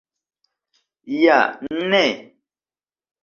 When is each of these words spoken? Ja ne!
Ja 1.23 1.37
ne! 1.85 2.05